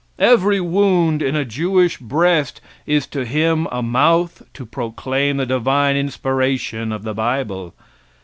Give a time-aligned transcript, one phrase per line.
[0.17, 5.95] Every wound in a Jewish breast is to him a mouth to proclaim the divine
[5.95, 7.75] inspiration of the bible.